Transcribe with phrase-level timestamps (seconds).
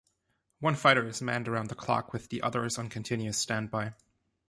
[0.61, 3.93] One fighter is manned around the clock, with the others on continuous standby.